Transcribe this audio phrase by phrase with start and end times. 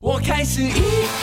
[0.00, 0.68] 我开始一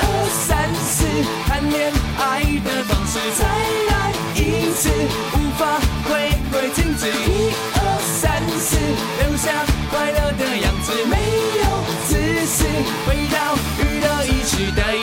[0.02, 1.06] 二三四
[1.46, 4.90] 谈恋爱的方式，再来一次，
[5.36, 7.06] 无法回归停止。
[7.06, 8.76] 一二三四，
[9.22, 11.18] 留下快乐的样子，没
[11.62, 11.64] 有
[12.08, 12.18] 自
[12.48, 12.66] 私，
[13.06, 14.98] 回到娱乐一时代，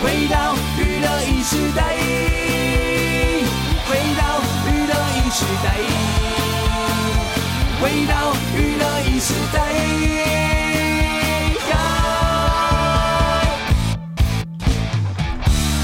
[0.00, 1.82] 回到娱乐一时代，
[3.90, 4.40] 回到
[4.70, 5.66] 娱乐一时代，
[7.82, 10.21] 回到娱乐一时代。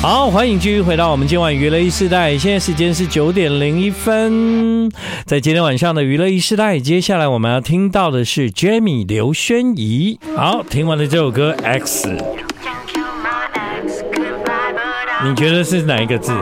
[0.01, 4.89] 好，欢迎继续回到我们今晚娱乐一世代，现在时间是九点零一分。
[5.27, 10.20] 在今天晚上的娱乐一世代，接下来我们要听到的是 Jamie 刘轩怡。
[10.37, 12.16] 好，听完了这首歌 X，
[15.25, 16.33] 你觉得是哪一个字？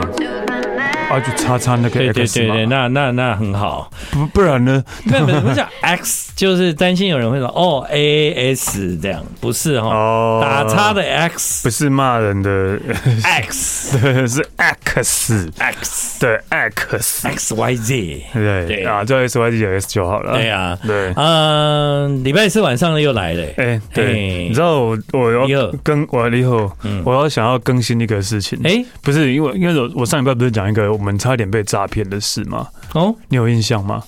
[1.09, 4.83] 啊，就叉叉那个 X 对对对对，那那那很好，不不然呢？
[5.05, 12.79] 那不是 X，就是担心有人会说哦 A S 这样，不是哦，打叉的 X，不是骂人的。
[13.23, 18.85] X，对， 是 X X，对 X X Y Z，对对。
[18.85, 20.33] 啊，就 X Y Z 有 S 就好了。
[20.37, 26.71] 对啊，对，嗯，礼拜四晚上又来了，哎，对，你知道我我要更完了以后，
[27.03, 30.87] 我要想要更新一个事情，哎，不是因为因为我我上礼拜不是讲一个。
[30.87, 32.67] 我们差一点被诈骗的事吗？
[32.93, 34.01] 哦，你有印象吗？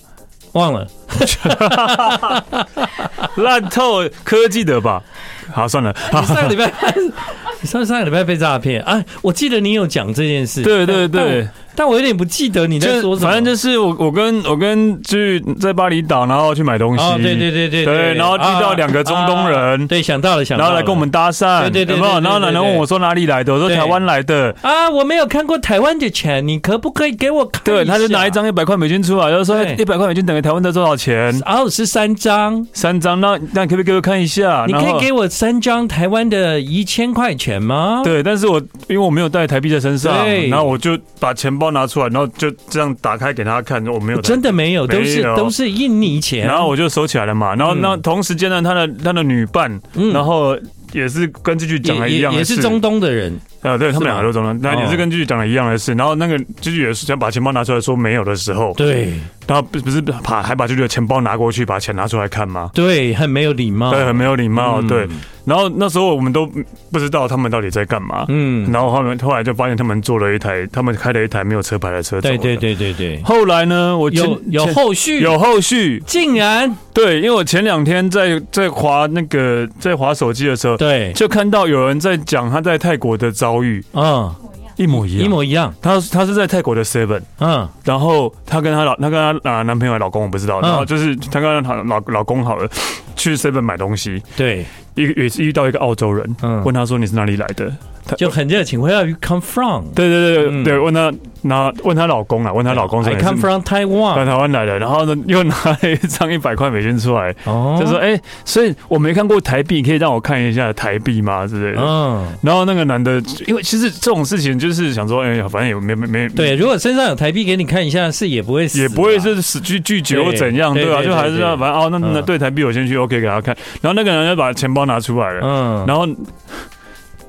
[0.53, 0.87] 忘了，
[3.37, 5.01] 烂透科技的吧？
[5.51, 5.93] 好，算了。
[6.11, 6.71] 你上个礼拜，
[7.61, 9.03] 你上上个礼拜被诈骗啊？
[9.21, 10.61] 我记得你有讲这件事。
[10.61, 11.47] 对对对。
[11.75, 13.25] 但我有点不记得你在说什么。
[13.31, 17.01] 反正就是我，我跟我跟去在巴厘岛，然后去买东西。
[17.01, 18.13] 哦，对对对对对。
[18.15, 19.87] 然后遇到两个中东人。
[19.87, 20.67] 对，想到了，想到了。
[20.67, 21.61] 然后来跟我们搭讪。
[21.61, 21.95] 对对对。
[21.97, 23.53] 然后奶奶问我说哪里来的？
[23.53, 24.53] 我说台湾来的。
[24.61, 27.61] 啊，我没有看过台湾的钱，你可不可以给我看？
[27.63, 31.33] 对，他就拿一张一百块美金出来，就说一百块美金等于台湾的多少钱？
[31.45, 32.67] 哦，是三张。
[32.73, 34.65] 三张，那那可不可以给我看一下？
[34.67, 38.01] 你可以给我三张台湾的一千块钱吗？
[38.03, 40.13] 对，但是我因为我没有带台币在身上，
[40.49, 42.49] 然后我就把钱包拿出来，然后就。
[42.69, 46.45] 这样打开给他看，我没有，真的没有，都是都是印尼钱。
[46.45, 47.55] 然后我就收起来了嘛。
[47.55, 49.79] 然后那同时间呢，他的他的女伴，
[50.11, 50.57] 然后
[50.91, 53.39] 也是跟这句讲的一样，也是中东的人。
[53.61, 55.93] 啊，对他们两个都中了，那也是跟继续讲的一样的事。
[55.93, 59.13] 然后那个继续也是想把钱包拿出来说没有的时候，对，
[59.47, 62.71] 然后不不是把还把舅舅的钱包拿过去，把钱拿出来看吗？
[62.73, 65.07] 对，很没有礼貌，对，很没有礼貌，对。
[65.45, 66.45] 然后那时候我们都
[66.91, 68.71] 不知道他们到底在干嘛，嗯。
[68.71, 72.21] 然后后面后来就发现他们坐了一台，他们开了一台没有车牌的车。
[72.21, 73.19] 对对对对对。
[73.23, 84.33] 后来呢，我有有后续，有后续，竟然对，因为我前两天在在划那个在划手机的时候，对，就看到有人在讲他在泰国的遭遇，嗯。
[84.75, 85.73] 一模一样，一模一样。
[85.81, 89.11] 他他是在泰国的 Seven，嗯，然后他跟他老，他跟
[89.43, 92.65] 他啊男朋友老公我不知道，然后就是他跟他老老公好了，
[93.13, 94.65] 去 Seven 买东西，对，
[95.03, 97.71] 一也是遇到一个澳洲人，嗯，问他说，你是哪里来的？
[98.17, 99.85] 就很热情，Where are you come from？
[99.93, 111.45] 对对对对，问他，那问他老公啊，问他老公说，I come from Taiwan，在台湾来的，然后呢，又拿了一张一百块美金出来，哦，就说，哎，所以我没看过台币，可以让我看一下台币吗？
[111.45, 121.03] 之类的，嗯，然后那个男的，因为其实这种事情就是想说，哎呀，反正也没没没，对，如果身上有台币给你看一下，是也不会死，也不会是死拒拒绝或怎样，对吧？
[121.03, 126.05] 就还是要反正哦，那那对台币有兴趣，OK，给他看，然后那个人就把钱包拿出来了，嗯，然后。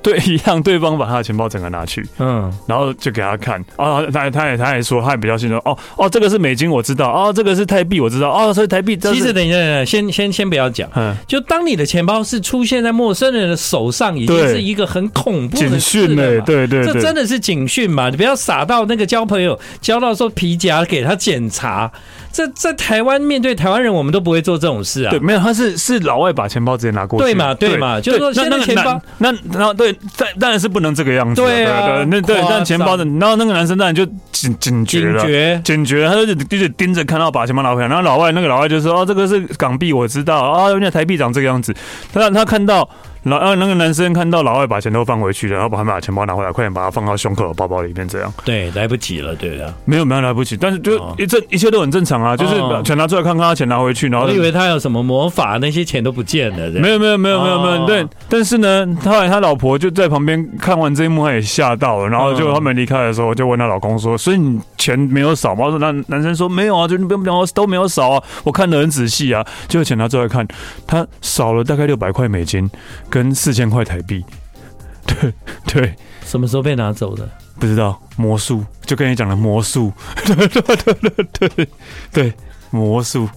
[0.03, 8.97] 对，一样，对方把他的钱包整个拿去，嗯，然后就给他看，啊，他他也他也说，他也比较信任，哦哦，这个是美金，我知道，哦，这个是台币，我知道，哦，所以台币。
[8.97, 18.09] 其实等一下，先先先不要讲，嗯，就当你的钱包是出现在陌生人的手上，已经是一个很恐怖的讯了，对对，这真的是警讯嘛？
[18.09, 21.91] 你不要傻到那个交朋友交到说皮夹给他检查。
[22.31, 25.11] 在在台湾面对台湾人，我们都不会做这种事啊。
[25.11, 27.25] 对，没有，他是是老外把钱包直接拿过去。
[27.25, 31.41] 对嘛，对嘛，就是说现在钱包，那然后对，当当然是不能这个样子。
[31.41, 37.87] 对啊，那对，但钱包的，然后那个男生当然就警警觉了，警觉，警觉，他就一直盯着看到把钱包拿回来。
[37.87, 41.75] 然后老外那个老外就说：“哦，这个是港币，我知道啊，人家台币长这个样子。”
[42.13, 42.89] 他他看到。
[43.23, 48.33] 然后那个男生看到老外把钱都放回去了，然后把他们把钱包拿回来，快点把它放到胸口的包包里面，这样。
[48.43, 49.73] 对，来不及了，对的。
[49.85, 54.27] 没有没有来不及，但是就一这一切都很正常啊，就是钱拿出来看看，他钱拿回去，然后。
[54.27, 56.71] 我以为他有什么魔法，那些钱都不见了。
[56.79, 58.05] 没有没有没有没有没有，对。
[58.29, 70.47] 但是呢，后来他老婆就在旁边看完这一幕，他也吓到了，然后就他们离开的时候，就问他老公说：“所以你钱没有少吗？”说那男生说：“没有啊，就不用都没有少啊，我看得很仔细啊。”就钱拿出来看，
[70.87, 72.69] 他少了大概六百块美金，
[73.11, 73.85] 跟四千块。
[73.85, 74.23] 台币，
[75.05, 75.33] 对
[75.67, 77.29] 对，什么时候被拿走的？
[77.59, 79.91] 不知道，魔术就跟你讲了魔术，
[80.25, 80.93] 对对对
[81.33, 81.67] 对对
[82.11, 82.33] 对，
[82.69, 83.27] 魔术。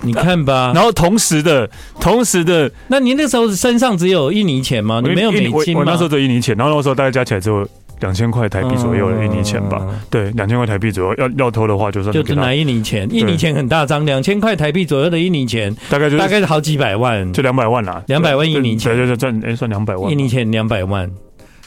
[0.00, 0.72] 你看吧。
[0.74, 1.70] 然后同时的，
[2.00, 5.00] 同时的，那您那时候身上只有印尼钱吗？
[5.02, 5.80] 你没有美金吗？
[5.80, 7.66] 我那时候只有印尼钱，然后那时候大概加起来只有
[8.00, 9.80] 两千块台币左右的印尼钱吧。
[10.10, 21.10] 对，两千块台币左右，要要偷的话就算就拿印尼钱，印尼钱很大张，两千块台币左右的印尼钱，大概就大概是好几百万，就两百万啦，两百万印尼钱，对对对，赚哎算两百万，印尼钱两百万，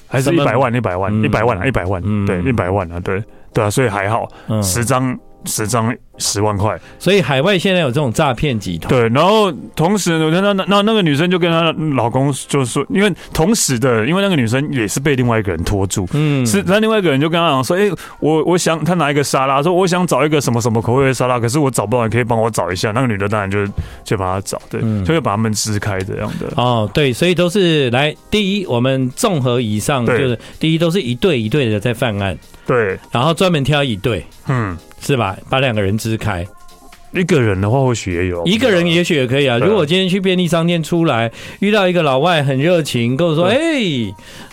[0.08, 0.74] 还是一百万？
[0.74, 3.24] 一百万，一百万啊，一百万，对，一百万啊，对。
[3.54, 4.30] 对啊，所以还好，
[4.62, 5.18] 十张。
[5.46, 8.90] 十张十万块，所以海外现在有这种诈骗集团。
[8.90, 22.92] 对，然后同时呢，那那那那个女生就跟她老公就说，因为同时的，因为那个女生也是被另外一个人拖住，嗯，是那另外一个人就跟她讲说，哎、欸，我我想他拿一个沙拉，说我想找一个什么什么口味的沙拉，可是我找不到，你可以帮我找一下。
[22.92, 23.66] 那个女的当然就
[24.04, 26.52] 就帮她找，对，嗯、就会把他们支开这样的。
[26.56, 34.76] 哦，对，所以都是来第一，我们综合以上，就是第一都是一对一对的在犯案，对，然后专门挑一对，嗯。
[35.00, 35.38] 是吧？
[35.50, 36.46] 把两个人支开，
[37.14, 39.58] 一个人的话或许也有，一个人也许也可以啊。
[39.58, 43.58] 如果我今天去便利商店出来，遇到一个老外很热情，跟我说：“哎，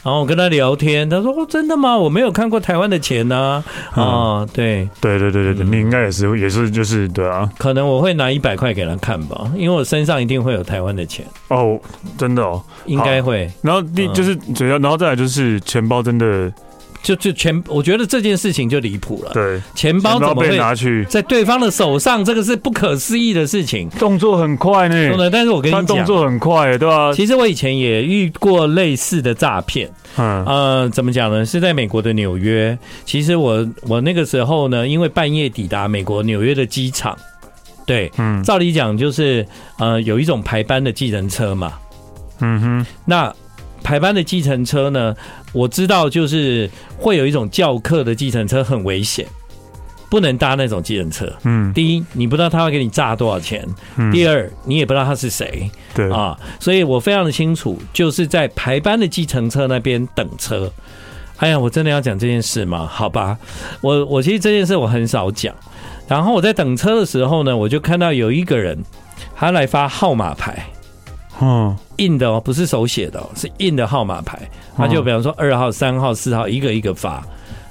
[0.04, 1.96] 然后我跟他聊天，他说：‘哦，真的吗？
[1.96, 3.62] 我没有看过台湾的钱呢。’
[3.92, 7.50] 啊，对，对对对对对，你应该也是也是就是对啊。
[7.58, 11.78] 可能我会拿一百块给他看吧，因为我身上一定会有台湾的钱哦，
[12.16, 13.50] 真的哦，应该会。
[13.62, 16.52] 然后第就是主要，然后再来就是钱包真的。
[17.04, 19.30] 就就全，我觉得这件事情就离谱了。
[19.34, 22.24] 对，钱包怎么会拿去在对方的手上？
[22.24, 23.90] 这个是不可思议的事情。
[23.90, 25.28] 动作很快呢。
[25.30, 27.12] 但是我跟你讲，动作很快，对吧？
[27.12, 29.88] 其实我以前也遇过类似的诈骗。
[30.16, 31.44] 嗯呃，怎么讲呢？
[31.44, 32.76] 是在美国的纽约。
[33.04, 37.14] 其实我我那个时候呢，因为半夜抵达美国纽约的机场。
[37.84, 39.46] 对，嗯，照理讲就是
[39.78, 41.74] 呃，有一种排班的计程车嘛。
[42.40, 43.30] 嗯哼，那。
[43.82, 45.14] 排班的计程车呢，
[45.54, 46.68] 我知道就是
[46.98, 49.26] 会有一种叫客的计程车很危险，
[50.10, 51.32] 不能搭那种计程车。
[51.44, 53.62] 嗯，第一，你不知道他会给你炸多少钱；
[53.96, 55.70] 嗯、第二，你也不知道他是谁。
[55.94, 60.70] 对啊，所以我非常的清楚，就是在排班的计程车那边等车。
[61.36, 62.86] 哎呀，我真的要讲这件事吗？
[62.90, 63.38] 好吧，
[63.80, 65.54] 我我其实这件事我很少讲。
[66.08, 68.78] 然后我在等车的时候呢，我就看到有一个人，
[69.36, 70.66] 他来发号码牌。
[71.40, 74.38] 嗯，印的哦，不是手写的哦，是印的号码牌。
[74.76, 77.14] 他就比方说二号、三号、四号，一个一个发，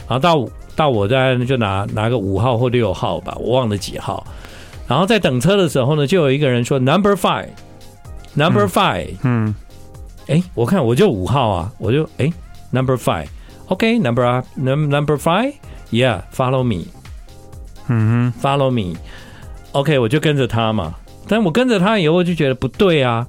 [0.07, 0.45] 然后到
[0.75, 4.25] 到我这就拿拿个五号或六号吧，我忘了几号。
[4.88, 9.56] 然后在等车的时候呢，就有一个人说 Number Five，Number Five，嗯，
[10.27, 12.33] 哎、欸，我看我就五号啊，我就哎、欸、
[12.71, 16.86] Number Five，OK，Number Number Five，Yeah，Follow me，
[17.88, 20.95] 嗯哼，Follow me，OK，我就跟着他嘛。
[21.27, 23.25] 但我跟着他以后，我就觉得不对啊。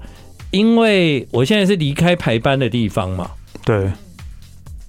[0.55, 3.31] 因为我现在是离开排班的地方嘛，
[3.65, 3.91] 对。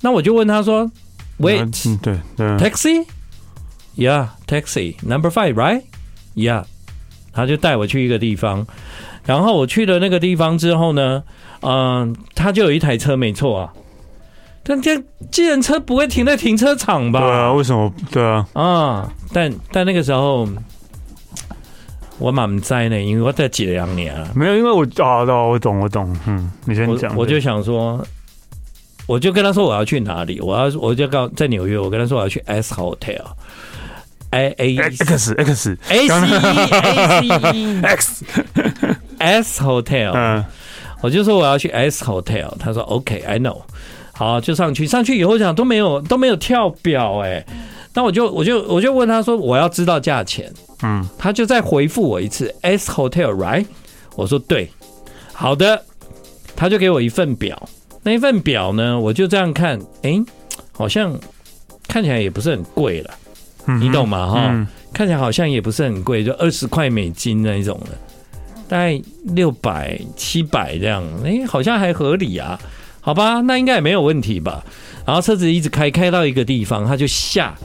[0.02, 0.90] 那我就问他说
[1.40, 6.66] ：“Wait，嗯，对对，Taxi，Yeah，Taxi，Number Five，Right？Yeah。”
[7.34, 8.66] 他就带我去一个地方，
[9.26, 11.24] 然后我去了那个地方之后呢，
[11.62, 13.74] 嗯，他就有一台车，没错啊。
[14.64, 14.98] 但这
[15.32, 17.20] 计程车不会停在停车场吧？
[17.20, 17.92] 对啊，为什么？
[18.12, 20.48] 对啊，啊，但但那个时候。
[22.18, 24.26] 我蛮在呢，因为我在几两年啊。
[24.34, 26.16] 没有，因为我啊，我懂，我懂。
[26.26, 27.16] 嗯，你先讲。
[27.16, 28.02] 我就想说，
[29.06, 37.30] 我就跟他说我要去哪里，我要我就告在纽约，我跟他说我要去 S Hotel，A A X X A C A C
[37.82, 38.24] X
[39.20, 40.12] S Hotel。
[40.14, 40.46] 嗯，
[41.02, 43.62] 我就说我要去 S Hotel，他说 OK，I know。
[44.14, 47.46] 好，就上去，上去以后讲都没有都没有跳表哎，
[47.94, 50.50] 那我就我就我就问他说我要知道价钱。
[50.86, 53.66] 嗯，他就再回复我一次，S Hotel right？
[54.16, 54.70] 我说对，
[55.34, 55.84] 好的，
[56.56, 57.68] 他就给我一份表，
[58.04, 60.24] 那一份表呢，我就这样看，哎、欸，
[60.72, 61.20] 好像
[61.88, 63.10] 看起来也不是很贵了，
[63.66, 64.28] 嗯、你懂吗？
[64.28, 67.98] 哈、嗯，看起来好像也不是很贵，就二十块美金那一种的，
[68.70, 72.60] 大概六百七百这样，哎、欸，好像还合理啊，
[73.02, 74.64] 好吧，那应该也没有问题吧。
[75.04, 77.56] 然后车子一直开，开到一个地方，他就下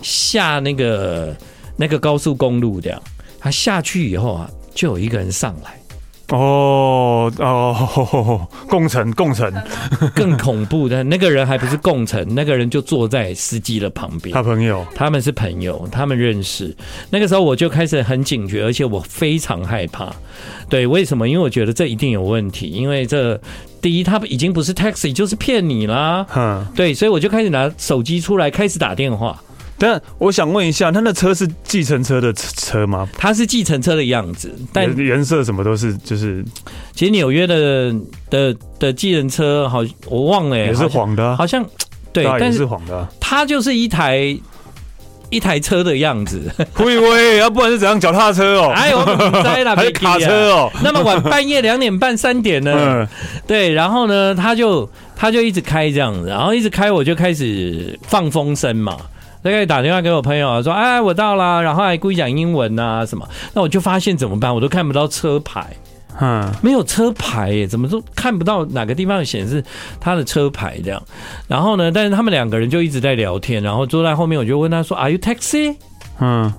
[0.00, 1.36] 下那个。
[1.78, 3.00] 那个高速公路这样，
[3.38, 5.78] 他下去以后啊，就有一个人上来。
[6.30, 9.50] 哦哦，共乘共乘，
[10.14, 14.34] 更恐怖的那个人还不是共乘，那个人就坐在司机的旁边。
[14.34, 16.76] 他朋友，他们是朋友，他们认识。
[17.08, 20.14] 那个时候我就开始很警觉，而且我非常害怕。
[20.68, 21.26] 对，为什么？
[21.26, 22.68] 因为我觉得这一定有问题。
[22.68, 23.40] 因为这
[23.80, 26.26] 第一，他已经不是 taxi，就是骗你啦。
[26.36, 29.42] 嗯，对，所以我就开始拿手机出来，开始打电话。
[29.78, 33.08] 但我想问一下，他那车是计程车的车吗？
[33.16, 36.44] 它是计程车的样子，但颜色什么都是就是。
[36.92, 37.94] 其实纽约的
[38.28, 41.64] 的的计程车好，我忘了，也是黄的，好像
[42.12, 43.08] 对，但是黄的。
[43.20, 44.36] 它就是一台
[45.30, 46.42] 一台车的样子，
[46.74, 48.72] 会以为要不然是怎样脚踏车哦？
[48.74, 49.04] 哎呦，
[49.44, 49.76] 在哪？
[49.76, 50.72] 还是卡车哦？
[50.82, 52.72] 那么晚半夜两点半三点呢？
[52.74, 53.08] 嗯，
[53.46, 58.96] 对，然后呢，他就他就一直开这样子，然后一直开，我就开始放风声嘛，
[59.44, 64.54] 就开始打电话给我朋友啊，说哎我到了，然后还故意讲英文啊什么，那我就发现怎么办？
[64.54, 65.66] 我都看不到车牌。
[66.20, 69.62] 嗯，没有车牌耶，怎么都看不到哪个地方显示
[70.00, 71.00] 他的车牌这样。
[71.46, 75.76] 然后呢，但是他们两个人就一直在聊天，然后坐在后面，我就问他说：“Are you taxi？”
[76.18, 76.52] 嗯，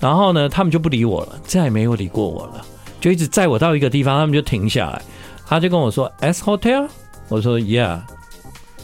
[0.00, 2.64] 然后呢，他们就不理我了，再也没有理过我了，
[3.00, 5.00] 就一直载我到一个地方，他们就停下来，
[5.46, 6.88] 他就跟我说：“S Hotel？”
[7.28, 8.00] 我说：“Yeah。”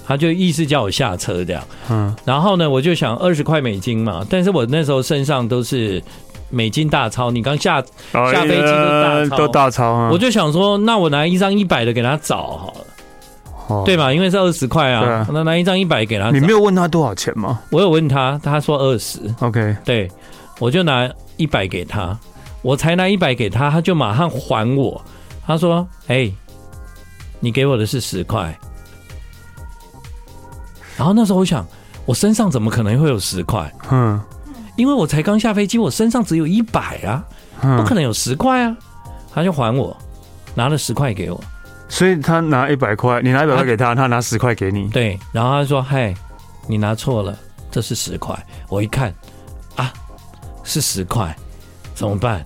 [0.06, 1.62] 他就意思叫我下车这样。
[1.90, 6.02] 嗯，然后呢，我就想二十块美金嘛，但是我那时候身上都是。
[6.54, 7.82] 美金大钞，你刚下
[8.12, 10.10] 下飞机都大钞，都大钞啊！
[10.12, 12.84] 我就想说，那我拿一张一百的给他找好了，
[13.68, 14.12] 哦、对嘛？
[14.12, 16.30] 因为是二十块啊，那、啊、拿一张一百给他。
[16.30, 17.58] 你没有问他多少钱吗？
[17.70, 19.18] 我有问他，他说二十。
[19.40, 20.10] OK，对，
[20.58, 22.14] 我就拿一百给他，
[22.60, 25.00] 我才拿一百给他，他就马上还我。
[25.46, 26.34] 他说：“哎、欸，
[27.40, 28.54] 你给我的是十块。”
[30.96, 31.66] 然后那时候我想，
[32.04, 33.72] 我身上怎么可能会有十块？
[33.90, 34.20] 嗯。
[34.74, 37.22] 因为我才刚下飞机，我身上只有一百啊，
[37.76, 38.74] 不可能有十块啊。
[39.34, 39.94] 他就还我，
[40.54, 41.38] 拿了十块给我，
[41.90, 44.88] 所以他拿一百块，你拿一百块给他，他，他拿十块给你。
[44.88, 46.14] 对，然后他说：“嘿，
[46.66, 47.36] 你拿错了，
[47.70, 48.34] 这是十块。”
[48.68, 49.14] 我一看，
[49.76, 49.92] 啊，
[50.64, 51.36] 是十块，
[51.94, 52.44] 怎么办？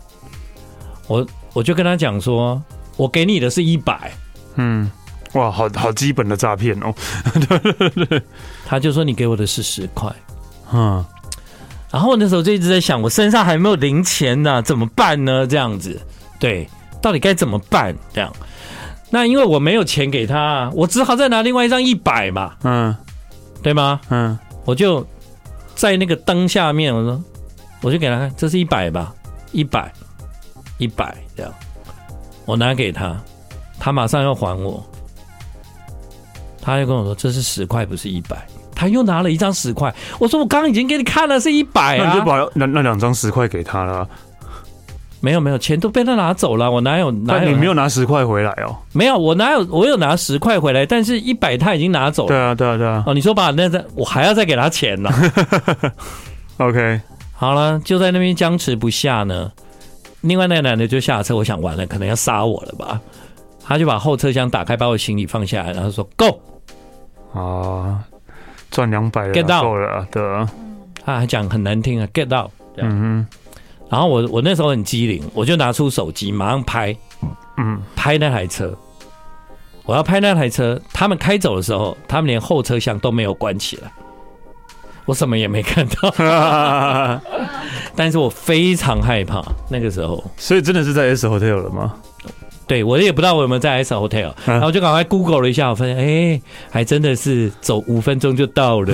[1.06, 2.60] 我我就跟他讲说
[2.96, 4.10] ：“我给你的是一百。”
[4.56, 4.90] 嗯，
[5.36, 6.92] 哇，好好基本的诈骗哦。
[7.48, 8.22] 对对对，
[8.66, 10.10] 他就说：“你给我的是十块。”
[10.72, 11.04] 嗯。
[11.88, 15.46] 然后我那时候就一直在想，我身上还没有零钱呢，怎么办呢？
[15.46, 15.98] 这样子，
[16.38, 16.68] 对，
[17.00, 17.94] 到底该怎么办？
[18.12, 18.30] 这样，
[19.08, 22.94] 那因为我没有钱给他，我只好再拿另外一张一百嘛，嗯，
[23.62, 24.00] 对吗？
[24.10, 25.06] 嗯，我就
[25.74, 27.24] 在那个灯下面，我说，
[27.82, 29.14] 我就给他看，这是一百吧，
[29.52, 29.90] 一百，
[30.78, 31.54] 一百这样，
[32.44, 33.16] 我拿给他，
[33.78, 34.84] 他马上要还我，
[36.66, 38.36] 他就跟我说，这是十块，不是一百。
[38.74, 44.06] 他又拿了一张十块，我说我刚刚已经给你看了是一百啊，那你就把那那两张十块给他了。
[45.20, 47.50] 没有没有，钱都被他拿走了，我哪有哪有？
[47.50, 48.76] 你没有拿十块回来哦？
[48.92, 49.64] 没有，我哪有？
[49.70, 52.28] 我有拿十块回来，但是一百他已经拿走了。
[52.28, 53.04] 对啊对啊对啊！
[53.06, 55.08] 哦，你说把那张我还要再给他钱呢？
[56.58, 57.00] OK，
[57.32, 59.52] 好了，就在那边僵持不下呢。
[60.22, 63.00] 另外那个男的就下车，我想完了，可能要杀我了吧？
[63.64, 66.40] 他就把后车厢打开，把我行李放下来，然后说 Go
[67.36, 68.04] 啊。
[68.70, 70.22] 赚两百，get 到了，对。
[70.34, 70.50] 啊，
[71.04, 73.26] 他还讲很难听啊，get 到，嗯哼，
[73.88, 76.94] 然后我我那时候很机灵，我就拿出手机马上拍，
[77.56, 78.76] 嗯，拍那台车，
[79.84, 83.90] 我要拍那台车，他们开走的时候，他们连后车厢都没有关起来，
[85.06, 86.12] 我什么也没看到，
[87.94, 91.94] 但是我非常害怕那个时候，所以真的是在 S Hotel 了吗？
[92.66, 98.92] 对，我也不知道我有没有在 S Hotel，然后就赶快 Google 了一下，我发现哎，还真的是走五分钟就到了。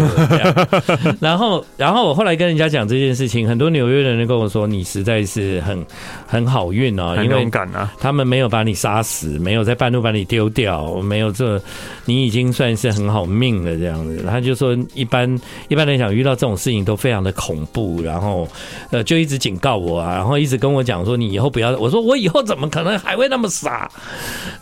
[1.19, 5.87] 然后，然后我后来跟人家讲这件事情，很多纽约人跟我说，你实在是很
[6.27, 11.59] 很好运哦，很勇敢啊，他们没有把你杀死，没有在半路把你丢掉，没有这，
[12.05, 14.23] 你已经算是很好命了这样子。
[14.29, 18.47] 他就说，一般一般来讲遇到这种事情都非常的恐怖，然后
[18.91, 21.75] 呃，就一直警告我啊，然后一直跟我讲说，你以后不要。
[21.79, 23.49] 我说我以后怎么可能还会那么。
[23.63, 23.91] 傻，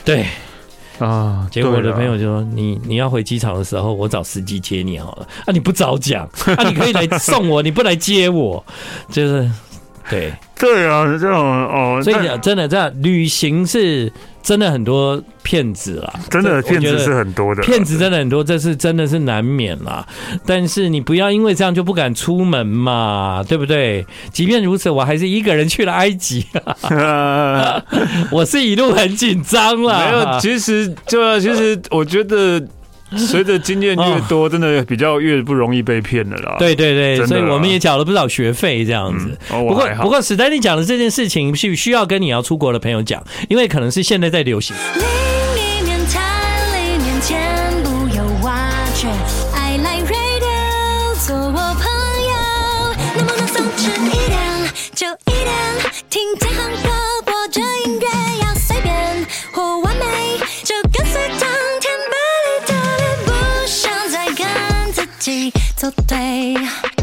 [0.05, 0.27] 对。
[0.99, 8.63] 啊，结果我的朋友就说：“你你要回机场的时候，我找司机接你好了。”啊，你不早讲，啊，你可以来送我，你不来接我，
[9.11, 9.51] 就是
[10.11, 14.13] 对对啊，这种哦，所以讲真的，这样旅行是。
[14.43, 20.05] 真的很多骗子啦，真的骗子是很多的，骗子真的很多，这是真的是难免啦。
[20.47, 24.05] 但是你不要因为这样就不敢出门嘛，对不对？
[24.33, 26.47] 即便如此，我还是一个人去了埃及，
[28.33, 30.07] 我是一路很紧张啦。
[30.11, 32.67] 没有，其实就其实我觉得。
[33.17, 36.57] 随着经验越多，真的比较越不容易被骗 的啦。
[36.59, 39.37] 对对对，所以我们也缴了不少学费这样子。
[39.49, 44.75] 不过不过，史丹利讲的这件事情是需要跟你要出国的朋友讲，因为可能是现在在流行。
[66.07, 67.00] day.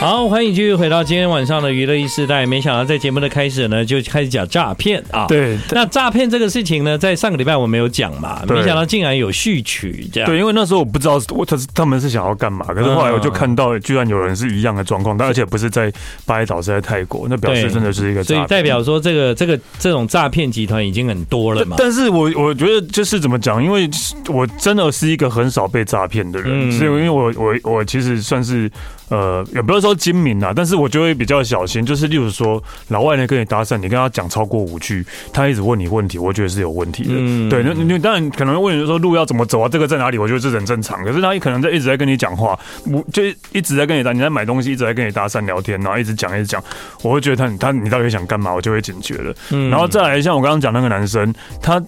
[0.00, 2.46] 好，欢迎继续回到今天晚上的娱乐一时代。
[2.46, 5.26] 没想到在节目的开始呢，就开始讲诈骗啊。
[5.26, 10.26] 对，那诈骗这个事情呢，在上个礼拜我没有讲嘛，没想到竟然有序曲这样。
[10.26, 15.92] 对，因为那时候我不知道我他是他们是想要干嘛，可是后来我就看到居然有人是一样的状况，但而且不是在
[16.24, 18.38] 巴厘岛，是在泰国，那表示真的是一个诈骗。
[18.38, 21.76] 所以代表说这个这个这种诈骗集团已经很多了嘛。
[21.78, 23.86] 但是我我觉得就是怎么讲，因为
[24.28, 28.70] 我真的是一个很少被诈骗的人，所以因为我我我其实算是。
[29.10, 31.84] 呃，也不是说精明啦，但是我就会比较小心。
[31.84, 37.10] 就是例如说，老外呢跟你搭讪，你跟他讲超过五句，他一直问你问题，我觉得是有问题的。
[37.14, 40.16] 嗯，对，那你当然可能会问你说路要怎么走啊，这个在哪里？
[40.16, 41.04] 我觉得这很正常。
[41.04, 46.62] 可是他可能在一直在跟你讲话，我就一直在跟你搭，你在买东西，一直在跟你搭讪聊天，然后一直讲一直讲，
[47.02, 48.54] 我会觉得他他你到底想干嘛？
[48.54, 49.34] 我就会警觉了。
[49.50, 51.82] 嗯，然后再来像我刚刚讲那个男生，他。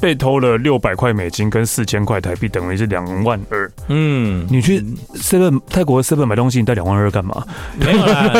[0.00, 3.70] 被偷了六百块美金跟四千块台币，等于是两万二。
[3.88, 4.84] 嗯，你去
[5.14, 7.44] seven 泰国 seven 买东西，你带两万二干嘛？
[7.78, 8.32] 没有啦，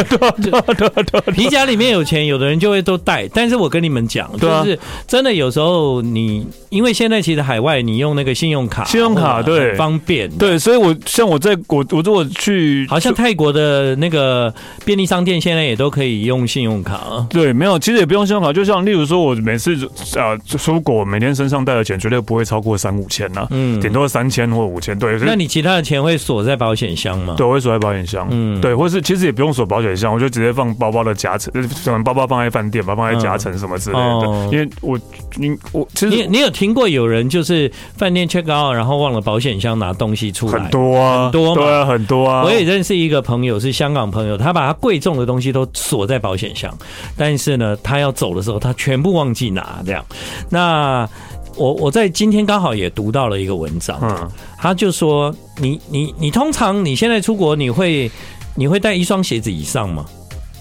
[1.32, 3.28] 皮夹里面有钱，有的人就会都带。
[3.28, 14.52] 但是我跟你们讲，就是真的有时候你，因为现在其实海外你用那个信用卡，信用卡对方便，对，所以我像我在我我如果去，好像泰国的那个
[14.84, 17.26] 便利商店现在也都可以用信用卡啊。
[17.30, 19.74] 对，没有，其实也不用信用卡，就像例如说，我每次
[20.18, 24.98] 啊出国，每天身上带的钱绝对不会超过三五千呐，嗯，顶多三千或五千。
[24.98, 27.34] 对，那你其他的钱会锁在保险箱吗？
[27.36, 28.26] 对，我会锁在保险箱。
[28.30, 31.52] 嗯，对，或是其实也不用锁保险箱，我就直接放包包的夹层，
[31.84, 34.48] 可能包包放在饭店，吧放在夹层什么之类的。
[34.50, 34.98] 因为我，
[35.36, 40.58] 你我其实你你有听过有人就是饭店 check out，然后忘了保险箱拿东西出来？
[40.58, 42.42] 很多啊，很多对啊，很多啊。
[42.44, 46.72] 我也认识一个朋友是香港朋友，他把他贵重的东西都锁在保险箱，
[47.16, 50.04] 但是呢，他要走的时候，他全部忘记拿，这样。
[50.48, 51.08] 那。
[51.56, 58.10] 我我在今天刚好也读到了一个文章，嗯，他就说你你你通常你现在出国你会
[58.54, 60.04] 你会带一双鞋子以上吗？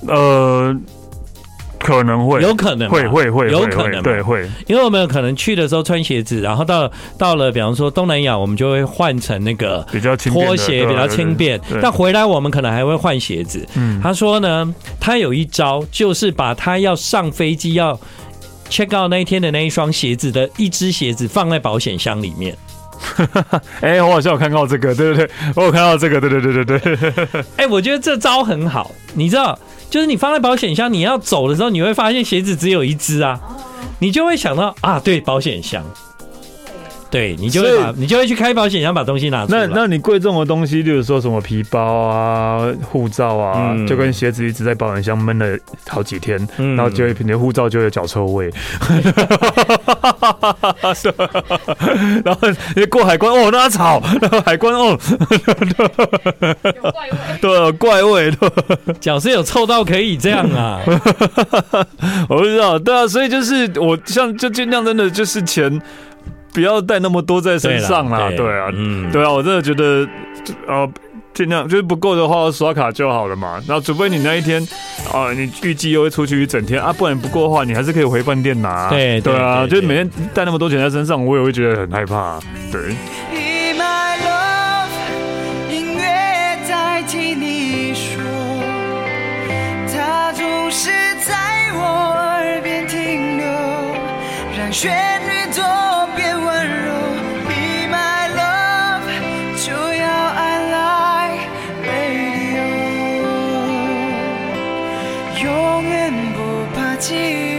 [0.08, 0.76] 呃，
[1.80, 13.66] 可能会，有可能会会会有可能对会，因为我们有可能去的时候穿鞋子，然后到到了比方说东南亚，我们就会换成那个比较拖鞋比较轻便，但回来我们可能还会换鞋子。
[13.76, 18.00] 嗯，他说呢，他有一招就是把他要上飞机要。
[18.70, 22.56] Check out 那一天的那一双鞋子的一只鞋子放在保险箱里面。
[23.82, 27.46] 哎，我好像有看到这个，对对对，我有看到这个，对对对对对。
[27.58, 29.58] 哎，我觉得这招很好，你知道，
[29.90, 33.40] 就是你放在保险箱，你要走的时候，你会发现鞋子只有一只啊，
[34.00, 35.84] 你就会想到啊，对，保险箱。
[37.14, 39.68] 对，你就会把你就会去开保险箱把东西拿出来。
[39.68, 45.56] 那那你贵重的东西，例如说什么皮包啊、护照啊，嗯、就跟鞋子一直在保险箱闷了
[45.88, 48.52] 好几天，嗯、然后就会你的护照就会有脚臭味。
[52.26, 54.98] 然后你过海关哦，那吵，然后海关哦，
[56.64, 58.34] 有怪味，对，有怪味，
[59.00, 60.82] 脚是有臭到可以这样啊？
[62.28, 65.80] 我不知道，对啊，所以就是我像就尽量真的就是钱。
[66.54, 70.08] 不要带那么多在身上啦，对，对啊，嗯，对啊，我真的觉得，
[70.68, 70.88] 呃，
[71.34, 73.62] 尽量就是不够的话，刷卡就好了嘛。
[73.68, 74.62] 然后，除非你那一天，
[75.12, 78.90] 啊、呃，你预计又会出去一整天啊，不然不够的话，你还是可以回饭店拿。
[78.90, 82.40] 对对啊，就是每天带那么多钱在身上，我也会觉得很害怕。
[82.72, 82.96] 对。
[94.74, 95.64] 旋律多
[96.16, 96.92] 变温柔。
[97.48, 99.06] Be my love，
[99.56, 100.76] 就要爱来
[101.86, 102.58] radio，
[105.44, 107.53] 永远不怕寂寞。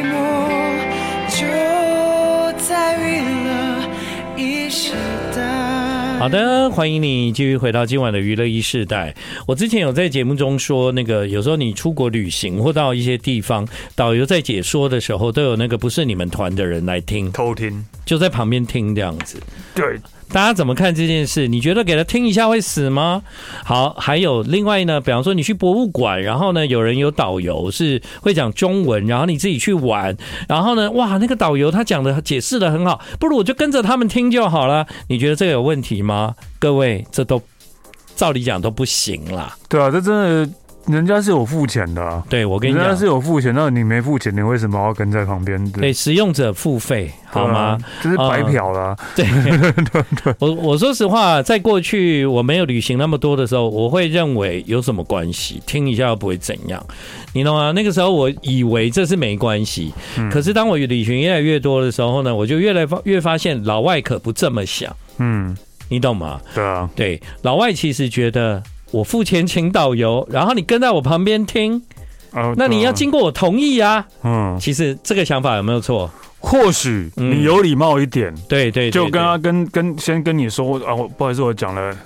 [6.25, 9.15] 好的，欢迎你继续回到今晚的娱乐一世代。
[9.47, 19.39] 我之前有在节目中说，那个有时候你出国旅行或到一些地方，导游在解说的时候，都有那个不是你们团的人来听，偷听，就在旁边听这样子。
[19.75, 20.01] 对。
[20.35, 21.47] 大家怎么看这件事？
[21.47, 23.23] 你觉得给他听一下会死吗？
[23.65, 30.17] 好，还有另外呢，比方说你去博物馆，然后呢，有人有导游是会讲中文，然后你自己去玩，
[30.49, 34.85] 然后呢，哇，那个导游他讲的解释的很好，不如我就跟着他们听就好了。
[35.07, 36.35] 你觉得这个有问题吗？
[36.59, 37.41] 各位，这都
[38.17, 39.57] 照理讲都不行啦。
[39.69, 40.51] 对啊，这真的。
[40.87, 45.63] 人家是有付钱的，啊，对，我跟你讲，人家是有付钱，那你没付钱，你为什么要跟在旁边？
[45.73, 47.79] 对，使用者付费，好吗？
[48.03, 49.05] 这，就是白嫖了，啊呃。
[49.17, 55.63] 对， 我我说实话，在过去我没有旅行那么多的时候，我会认为有什么关系？
[55.67, 56.85] 听一下又不会怎样，
[57.33, 57.73] 你懂吗？
[57.73, 64.95] 那个时候我以为这是没关系，嗯，可是当我旅行越来越多的时候呢，我就越来越发现老外可不这么想。
[65.17, 65.57] 嗯，
[65.89, 66.41] 你懂吗？
[66.55, 68.63] 对啊，对，老外其实觉得。
[68.95, 71.83] 我付钱请导游，然后你跟在我旁边听，
[72.31, 74.07] 哦，那你要经过我同意啊。
[74.23, 76.09] 嗯，其实这个想法有没有错？
[76.39, 81.97] 或许你有礼貌一点，对对，就跟他跟跟先跟你说啊，我不好意思，我讲了。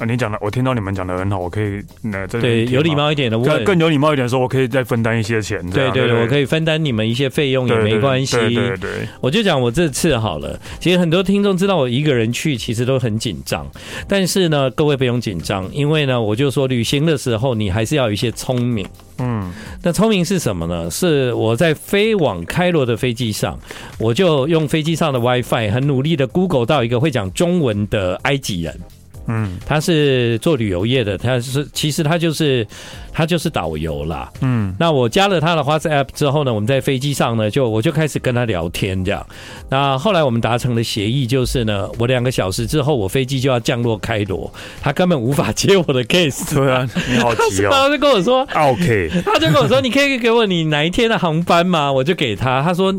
[0.00, 5.60] 啊，你讲的我听到你们讲的很好，我可以那对有礼貌一点的问，更有礼貌一点说，我可以再分担一些钱。
[5.70, 8.34] 对对对，我可以分担你们一些费用也没关系。
[8.38, 10.58] 对对对，我就讲我这次好了。
[10.78, 13.70] 其实很多听众知道我一个人去，其实都很紧张。
[14.08, 18.88] 但是呢，各位不用紧张，因为呢，我就说旅行的时候，你还是要有一些聪明。
[19.18, 20.90] 嗯，那聪明是什么呢？
[20.90, 23.58] 是我在飞往开罗的飞机上，
[23.98, 28.80] 我就用飞机上的 WiFi 很努力的 Google 到一个会讲中文的埃及人。
[29.26, 32.66] 嗯，他是做旅游业的，他是其实他就是
[33.12, 34.30] 他就是导游啦。
[34.40, 39.24] 嗯，那我加了他的 WhatsApp 之后呢，我们在飞机上呢，就我就开始跟他聊天这样。
[39.68, 46.48] 那后来我们达成了协议，就是呢，我两个小时之后我飞机就要降落开罗，他根本无法接我的 case。
[46.54, 47.70] 对啊，你好急哦。
[47.70, 51.92] 他就跟我说，OK，他就跟我说， 你可以给我你哪一天的航班吗？
[51.92, 52.92] 我就给他，他说。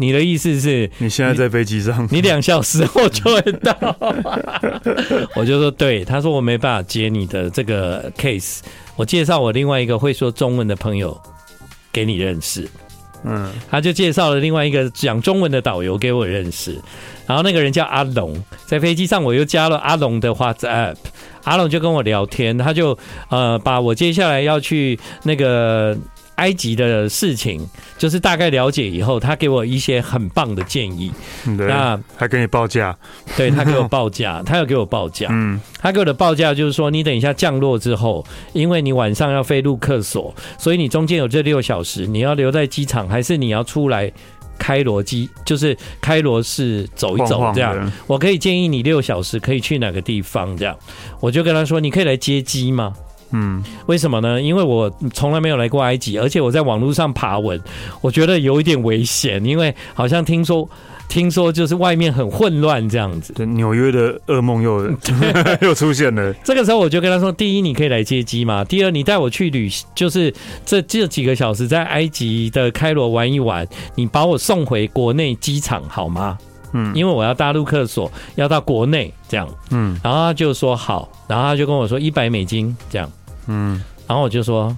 [0.00, 3.76] 你的意思是，你现在在飞机上，你两小时后就会到。
[5.34, 8.60] 我就说对，他说我没办法接你的这个 case，
[8.94, 11.20] 我介绍我另外一个会说中文的朋友
[11.92, 12.68] 给你认识。
[13.24, 16.80] 嗯，他就介绍了另外一个讲中文的导游给我认识，
[17.26, 20.94] 然后那个人叫阿龙，在飞机上我又加了阿龙的 WhatsApp，
[21.42, 22.96] 阿龙就跟我聊天，他就
[23.30, 25.98] 呃把我接下来要去那个。
[26.38, 31.12] 埃及的事情，就是大概了解以后，他给我一些很棒的建议。
[31.44, 32.96] 那还给你报价？
[33.36, 35.26] 对，他给我报价， 他要给我报价。
[35.30, 44.10] 嗯，他给我的报价就是说，你等一下降落之后，因为你晚上要飞路克索，所以你中间有这六小时，你要留在机场，还是你要出来
[44.58, 45.28] 开罗机？
[45.44, 47.92] 就是开罗市走一走这样。
[48.06, 50.56] 我可以建议你六小时可以去哪个地方？
[50.56, 50.76] 这样，
[51.18, 52.94] 我就跟他说，你可以来接机吗？
[53.30, 54.40] 嗯，为什么呢？
[54.40, 57.60] 因为我从来没有来过埃及，而且我在网络上爬文，
[58.00, 60.68] 我觉得有一点危险，因为好像听说，
[61.08, 63.32] 听说就是外面很混乱这样子。
[63.34, 64.90] 对，纽约的噩梦又
[65.60, 66.32] 又出现了。
[66.44, 70.32] 这个时候我就跟他说：第一，你可以来接机嘛；第二，你带我去旅，就是
[70.64, 76.38] 这这几个小时在埃及的开罗玩一玩，你把我送回国内机场好吗？
[76.72, 79.48] 嗯，因为我要大陆客所，要到国内这样。
[79.70, 83.10] 嗯，然后他就说好，然后他就跟我说一百美金这样。
[83.46, 84.76] 嗯，然后我就说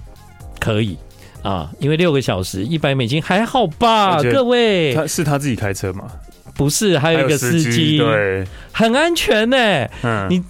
[0.59, 0.97] 可以
[1.41, 4.21] 啊，因为六个小时一百美金还好吧？
[4.23, 6.05] 各位，他是他自己开车吗？
[6.53, 9.57] 不是，还有一个司机，对，很安全呢。
[10.03, 10.43] 嗯，你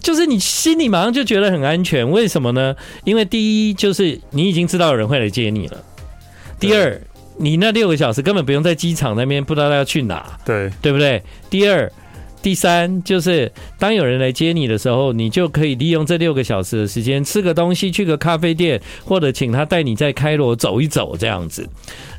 [0.00, 2.74] 就是你心里马上就觉得很安全，为什么呢？
[3.04, 5.76] 因为第一就是你已经知道有人会来接你了，
[6.58, 6.98] 第二，
[7.40, 11.22] 你那六个小时根本不用在机场那边不知道要去哪，对，对不对？
[11.48, 11.90] 第二。
[12.42, 21.68] 第三就是，当有人来接你的时候，你就可以利用这六个小时的时间吃个东西，去个咖啡店，或者请他带你在开罗走一走这样子。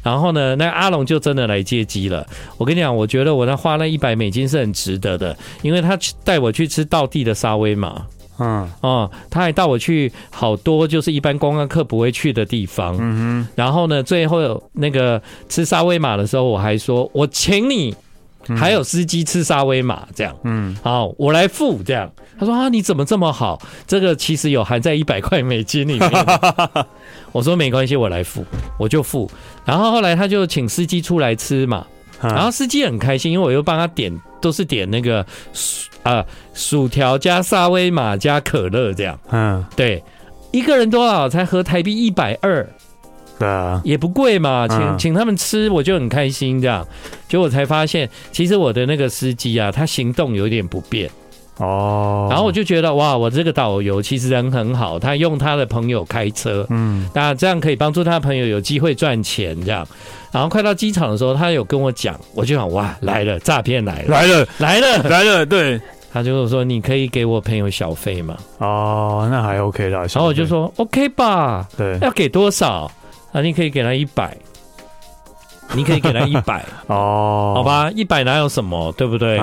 [0.03, 2.23] 然后呢，那阿龙就真的来接机了。
[2.59, 8.05] 我跟你讲，我觉得我那花那一百美金是很值得的，因为他带我去吃道地的沙威玛，
[8.41, 12.95] 嗯哦，他还带我去好多就是一般观光客不会去的地方。
[12.99, 13.47] 嗯哼。
[13.55, 17.95] 然后呢，最后那个吃沙威玛的时候，我还说我请你。
[18.57, 22.11] 还有司机吃沙威玛这样，嗯，好，我来付这样。
[22.39, 23.61] 他说啊，你怎么这么好？
[23.85, 26.11] 这个其实有含在一百块美金里面。
[27.31, 28.43] 我说没关系，我来付，
[28.79, 29.29] 我就付。
[29.63, 31.85] 然后后来他就请司机出来吃嘛，
[32.19, 35.25] 然后司机很开心，因为我又帮他点，都是点那个
[36.03, 39.17] 啊薯条加沙威玛加可乐这样。
[39.29, 40.03] 嗯，对，
[40.51, 41.29] 一个人多少？
[41.29, 42.67] 才合台币一百二。
[43.39, 46.85] 对啊，也不贵嘛，请请他们吃，我就很开心这样。
[47.27, 51.09] 结果才发现，其实我的那个司机啊，他行动有点不便
[51.61, 52.27] 哦。
[52.29, 59.87] 然后我就觉得哇，我这个导游其实人很好，他用他的朋友开车，嗯，那这样可以帮助他的朋友有机会赚钱这样。
[60.31, 65.79] 然后快到机场的时候，他有跟我讲，我就想哇，来了，诈骗来了，来了，来了，来了，对。
[66.13, 68.35] 他就说，你可以给我朋友小费吗？
[68.57, 69.99] 哦，那还 OK 啦。
[69.99, 72.91] 然后我就说 OK 吧，对，要给多少？
[73.31, 74.35] 啊，你可以给他一百，
[75.73, 79.39] 你可以给他一百 哦，好吧，一百哪有什么，对不对？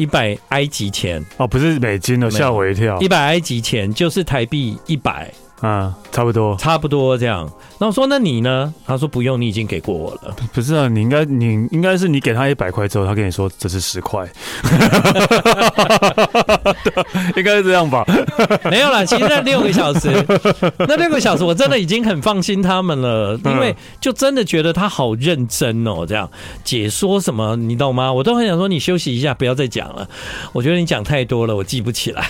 [0.00, 1.22] 一百埃及钱。
[1.36, 2.98] 哦，不是美金的，吓我一跳。
[3.00, 5.30] 一百埃及钱就是台币一百
[5.60, 7.48] 啊，差不多，差不多这样。
[7.78, 8.72] 那我说，那你呢？
[8.86, 10.34] 他说不用，你已经给过我了。
[10.52, 14.26] 不是啊，你应该，你应该是你给他一百块之后，他跟你说这是十块，
[17.36, 18.04] 应该是这样吧？
[18.70, 20.10] 没有啦，其实那六个小时，
[20.88, 26.28] 那六个小时我真的已经很放心他们了，因为就真的觉得他好认真哦，这样
[26.64, 28.12] 解说什么，你懂吗？
[28.12, 30.08] 我都很想说你休息一下，不要再讲了。
[30.52, 32.26] 我觉得你讲太多了，我记不起来。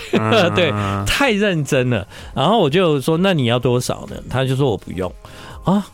[0.54, 0.72] 对，
[1.06, 2.06] 太认真了。
[2.34, 4.16] 然后我就说，那你要多少呢？
[4.28, 5.12] 他就说我不用
[5.64, 5.86] 啊，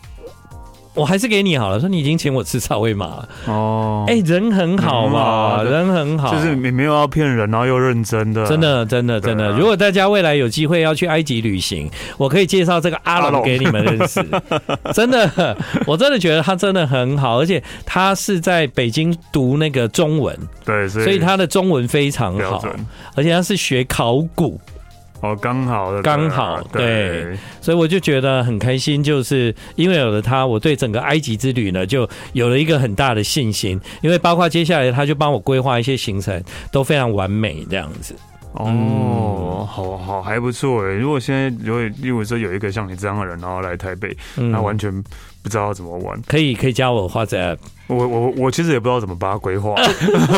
[0.95, 1.79] 我还是给你好了。
[1.79, 3.27] 说你已经请我吃草味嘛。
[3.47, 9.51] 哦，哎，人很好嘛，人很好，就是你没有要骗人，然后又认真的，真的，真的，真的。
[9.51, 14.25] 如果大家未来有机会要去埃及旅行，我可以介绍这个阿龙给你们认识。
[14.95, 20.35] 真的，我真的觉得他真的很好，而且他是在北京读那个中文，
[20.65, 22.65] 对，所以他的中文非常好，
[23.15, 24.59] 而且他是学考古。
[25.27, 26.83] 哦，刚好的，刚好对，
[27.23, 33.81] 对，所以我就觉得很开心，就是因为有了他，我对整个埃及之旅呢，就有了一个很大的信心。
[34.03, 38.15] 因为包括接下来，他就帮我规划一些行程，都非常完美这样子。
[38.53, 40.95] 哦，嗯、好好还不错哎。
[40.95, 44.17] 如果现在如果如果说有一个像你这样的人，然后来台北，
[44.51, 44.91] 他完全
[45.43, 47.57] 不知道怎么玩，可以可以加我花在。
[47.89, 49.75] 我我我其实也不知道怎么把它规划，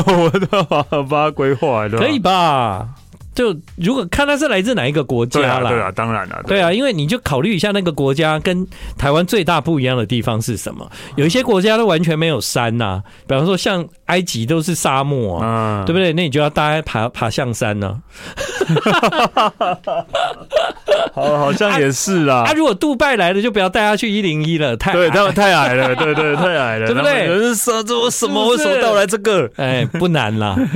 [0.07, 2.89] 我都要把它规划，可以吧？
[3.39, 8.67] 就如果看他是来自哪一个国家啦，对啊，当然了，对啊，因为你就考虑一下那个国家跟
[8.99, 10.91] 台湾最大不一样的地方是什么？
[11.15, 16.13] 有一些国家都完全没有山呐，比方说像埃及都是沙漠，啊，对不对？
[16.15, 17.97] 那你就要大家爬爬象山呢。
[21.15, 22.43] 好，好像也是啊。
[22.45, 27.27] 啊，如果杜拜来了就不要带他去一零一了，太对他们太矮了，对对，太矮了， 对不对？
[27.27, 29.49] 人说这我什么为什么到来这个？
[29.55, 30.57] 哎，不难啦。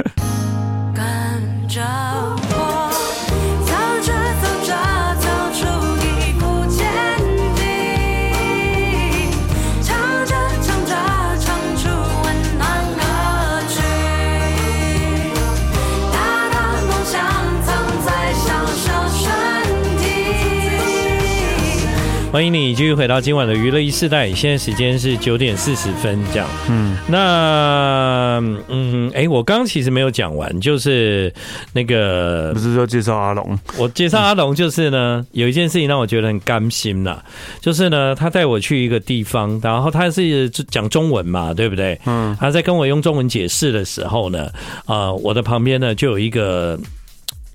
[22.33, 26.49] 欢迎你继续回到今晚的娱乐一世代，现在时间是九点四十分，这样。
[26.71, 31.31] 嗯，那嗯，哎，我刚刚其实没有讲完，就是
[31.75, 37.23] 那个不是说介绍阿龙，我介绍阿龙就是呢，有一件事情让我觉得很甘心呐，
[37.61, 42.01] 就是呢，他带我去一个地方，然后他是讲中文嘛，对不对？
[42.07, 44.45] 嗯，他在跟我用中文解释的时候呢，
[44.87, 46.81] 啊、呃，我的旁边呢就有一个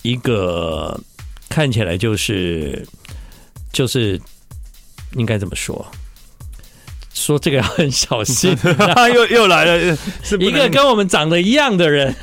[0.03, 0.95] 一个
[1.49, 2.87] 看起来就是
[3.73, 4.21] 就是。
[5.17, 5.85] 应该怎么说？
[7.13, 8.55] 说这个要很小心，
[9.15, 12.15] 又又来了，是一个跟我们长得一样的人，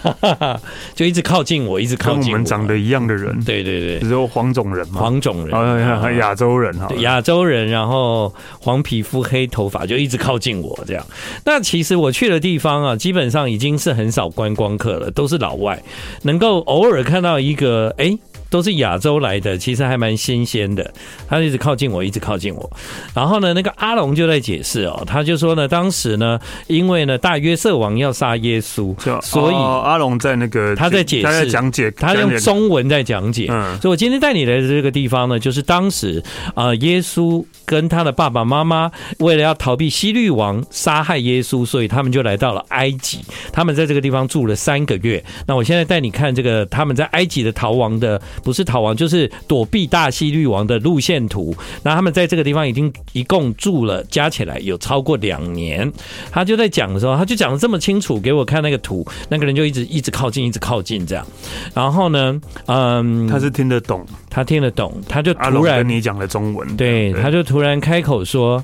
[0.94, 2.22] 就一直靠近我，一直靠近我。
[2.22, 11.04] 跟我们长得一样的人，对对对，只有黄种人嘛，黄种人，亚洲人哈，亚洲人，然后黄皮肤黑头发，就一直靠近我这样。
[11.44, 15.83] 那其实我去的地方啊，基本上已经是很少观光客了，都是老外，
[16.22, 18.04] 能够偶尔看到一个哎。
[18.04, 18.18] 欸
[18.54, 20.88] 都是亚洲来的，其实还蛮新鲜的。
[21.28, 22.70] 他一直靠近我，一直靠近我。
[23.12, 26.38] 然后呢，那个阿龙就在解释哦，他就说呢，当时呢，
[26.68, 33.48] 因为呢，大约瑟王要杀耶稣，所以阿龙在那个他在解释，他在讲解，他用中文在讲解。
[33.50, 36.22] 嗯，所以我今天带你来的这个地方呢，就是当时
[36.54, 38.88] 啊，耶稣跟他的爸爸妈妈
[39.18, 43.18] 为了要逃避希律王杀害耶稣，所以他们就来到了埃及。
[43.50, 45.20] 他们在这个地方住了三个月。
[45.44, 48.22] 那我现在带你看这个他们在埃及的逃亡的。
[48.44, 51.54] 不是逃亡，就是躲避大西律王的路线图。
[51.83, 55.90] 那他们在这个地方已经一共住了，加起来有超过两年。
[56.30, 61.26] 他就在讲的时候，他就讲的这么清楚，给我看那个图，那个人就一直一直靠近，一直靠近这样。
[61.72, 68.62] 然后呢，嗯，他是听得懂，他听得懂，他就突然跟你讲了中文，对，他就突然开口说：“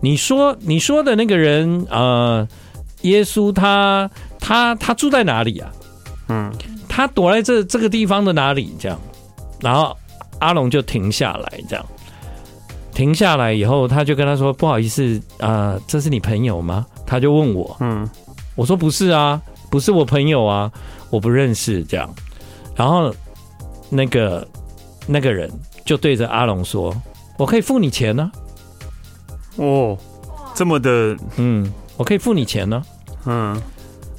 [0.00, 2.48] 你说你说的那个人，呃，
[3.02, 4.10] 耶稣他
[4.40, 5.70] 他他住在哪里啊？
[6.28, 6.52] 嗯，
[6.88, 8.74] 他躲在这这个地方的哪里？
[8.78, 8.98] 这样。”
[9.60, 9.96] 然后
[10.38, 11.84] 阿龙就停下来，这样
[12.94, 18.08] 停下来以后，他就跟他说：“不好意思，啊、呃，这是你朋友吗？”他就问我：“嗯，
[18.56, 19.40] 我说不是啊，
[19.70, 20.70] 不是我朋友啊，
[21.08, 22.12] 我不认识。”这样，
[22.74, 23.14] 然后
[23.88, 24.46] 那个
[25.06, 25.48] 那个人
[25.84, 26.92] 就对着阿龙说
[27.38, 28.34] ：“我可以付你钱呢、啊。”
[29.62, 29.96] 哦，
[30.54, 32.82] 这么的，嗯，我可以付你钱呢、
[33.22, 33.26] 啊。
[33.26, 33.62] 嗯，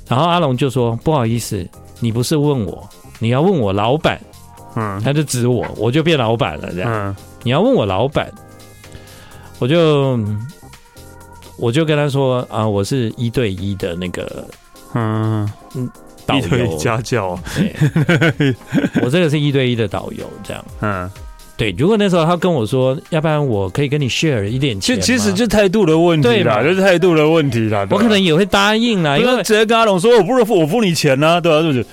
[0.07, 1.67] 然后阿龙就说：“不好意思，
[1.99, 4.17] 你不是问我，你要问我老板。”
[4.75, 6.69] 嗯，他就指我，我就变老板了。
[6.71, 8.31] 这样，嗯、你要问我老板，
[9.57, 10.19] 我就
[11.57, 14.45] 我就跟他说啊，我是一对一的那个，
[14.93, 15.89] 嗯嗯，
[16.25, 17.37] 导游家教。
[17.55, 18.55] 对，
[19.01, 20.65] 我这个是一对一的导游，这样。
[20.81, 21.09] 嗯，
[21.57, 27.85] 对，如果那时候他跟我说，要不然我可以跟你 share 一点钱，就其实就态度的问题啦，就是态度的问题啦。
[27.89, 31.85] 我可能也会答应啦，因为直接跟阿龙说，我不如付我付你钱呢，对啊，是不是？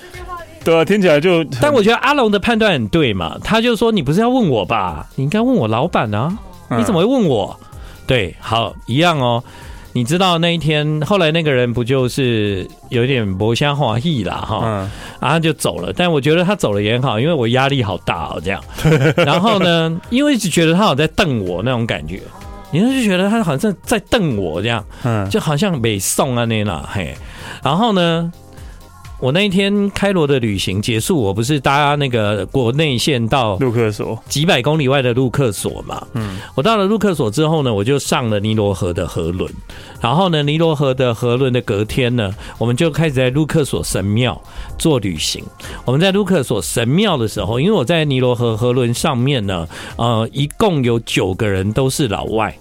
[0.67, 1.45] 对啊，听起来就……
[1.61, 5.07] 但我觉得阿龙的判断很对嘛，他就说你不是要问我吧？
[5.15, 6.37] 你应该问我老板啊，
[6.77, 7.57] 你怎么会问我？
[8.05, 9.41] 对，好，一样哦。
[9.93, 15.93] 你知道那一天后来那个人不就是有点磨相滑意啦哈，嗯，然后就走了。
[15.95, 18.61] 但我觉得他走了也很好，因为我压力好大哦，这样。
[19.25, 22.21] 然后呢，因为一直觉得他好像在瞪我那种感觉，
[22.71, 27.15] 你就觉得他好像在瞪我这样，嗯，就好像没送啊那啦嘿。
[27.63, 28.31] 然后呢，
[29.19, 36.05] 我那一天开罗的旅行结束，我不是搭那个国内线到陆克索几百公里外的陆克索嘛？
[36.13, 39.51] 嗯，我到了陆克索之后呢，我就上了尼罗河的河轮，
[39.99, 44.39] 然后呢，尼罗河的河轮的隔天呢，我们就开始在陆克索神庙
[44.77, 45.43] 做旅行。
[45.83, 52.55] 我们在陆克索神庙的时候，因为我在尼罗河河轮上面呢，呃，一共有九个人都是老外，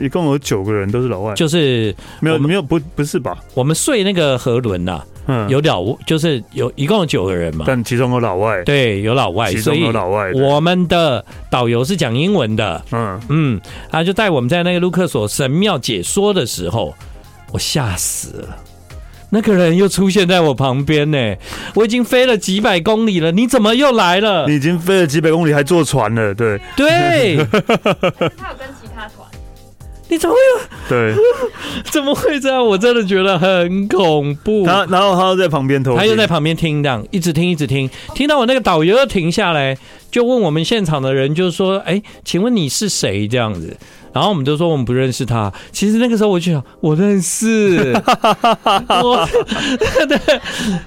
[0.00, 3.36] 一共有九个人都是老外，就是没有没有不不是吧？
[3.54, 5.02] 我们睡那个河轮呐。
[5.26, 10.32] 嗯，有老就是有一共有九个人嘛，但其中有老外，对，有老外，其中有老外。
[10.32, 13.20] 我们的导游是讲英文的，嗯。
[13.28, 16.94] 嗯，他就带我们在那个卢克索神庙解说的时候，
[17.52, 18.56] 我吓死了，
[19.30, 21.36] 那个人又出现在我旁边呢，
[21.74, 24.46] 我已经飞了几百公里了，你怎么又来了？
[24.48, 26.60] 你已经飞了几百公里，还坐船了，对。
[26.76, 27.38] 对。
[30.12, 30.68] 你怎么会有？
[30.90, 31.14] 对，
[31.90, 32.62] 怎么会这样？
[32.62, 34.62] 我真的觉得很恐怖。
[34.66, 39.74] 他然后他又在旁边偷，他又在旁边听，这样一直听一直听，听到我那个导游又停下来，
[40.10, 43.74] 就问我们现场的人，就是说：“哎，请问你是谁？”这样子，
[44.12, 45.50] 然后我们就说我们不认识他。
[45.70, 47.94] 其实那个时候我就想，我认识，
[49.02, 49.26] 我
[50.06, 50.40] 对，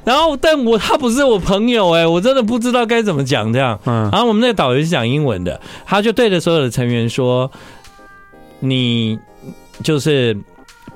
[0.03, 3.79] 然后但我他不是我朋友，哎，我真的不知道该怎么讲这样。
[3.85, 7.51] 嗯，然后我们那个导游是讲英文的，他就对着所有的成员说。
[8.59, 9.19] 你
[9.83, 10.35] 就是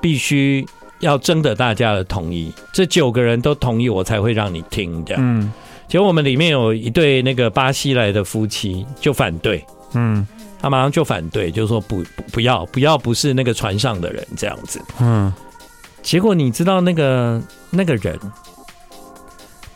[0.02, 0.66] 必须
[1.00, 5.24] 要征得大家的同意，这九个人都同意，我才会让你听这样。
[5.24, 5.52] 嗯，
[5.88, 10.28] 结果我们里面有一对那个巴西来的夫妻就反对，嗯，
[10.62, 14.82] 他马上就反对，就说不不要不要，不是那个船上的人这样子。
[15.00, 15.34] 嗯，
[16.02, 18.20] 结果你知道那个那个人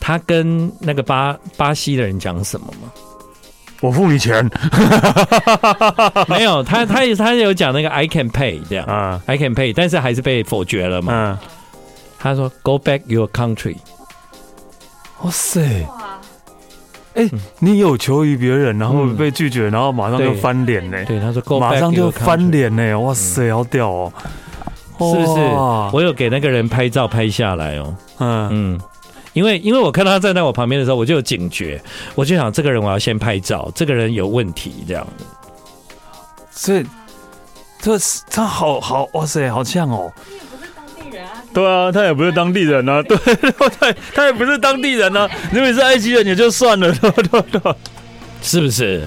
[0.00, 2.92] 他跟那个巴巴西的人讲什么吗？
[3.84, 4.42] 我付你钱，
[6.26, 11.12] 没有他，他也他有讲那个 I can pay 这样啊，I can pay，但是还是被否决了嘛。
[11.12, 11.38] 嗯，
[12.18, 13.76] 他说 Go back your country。
[15.20, 15.86] 哇塞，
[17.12, 21.04] 哎，你有求于别人，然后被拒绝，然后马上就翻脸呢？
[21.04, 22.98] 对，他说 Go，马上就翻脸呢。
[22.98, 24.12] 哇塞，好屌哦，
[24.98, 25.42] 是不是？
[25.92, 27.94] 我有给那个人拍照拍下来哦。
[28.18, 28.80] 嗯嗯。
[29.34, 31.78] 因为因为我看到他站在我旁边的时候，我就有警觉，
[32.14, 35.06] 我就想这个人我要先拍照，这个人有问题这样。
[36.50, 36.86] 所以
[37.80, 37.98] 这
[38.30, 40.10] 他好好哇塞，好像哦。
[41.92, 43.02] 他也不是当地人啊。
[43.02, 43.70] 对啊，他也不是当地人啊。
[43.70, 45.30] 对 对，他也不是当地人啊。
[45.52, 47.74] 如果是埃及人也就算了，对对对，
[48.42, 49.06] 是不是？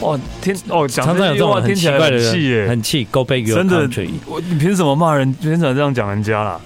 [0.00, 4.10] 哦，听哦，常常有这种很奇怪的气耶，很气，Go back your country。
[4.26, 5.32] 我你凭什么骂人？
[5.34, 6.60] 凭什么这样讲人家啦？